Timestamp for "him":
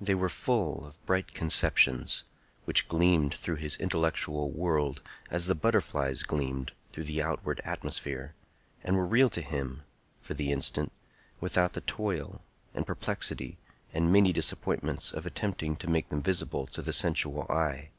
9.42-9.82